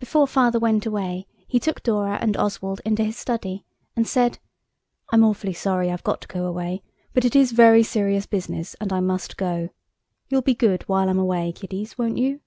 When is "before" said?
0.00-0.26